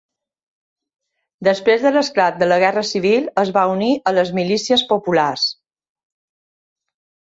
[1.47, 5.49] Després de l'esclat de la Guerra civil es va unir a les milícies populars.